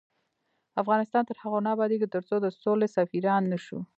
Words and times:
افغانستان 0.81 1.23
تر 1.29 1.35
هغو 1.43 1.59
نه 1.65 1.69
ابادیږي، 1.75 2.07
ترڅو 2.15 2.35
د 2.41 2.45
سولې 2.61 2.87
سفیران 2.97 3.43
نشو. 3.51 3.79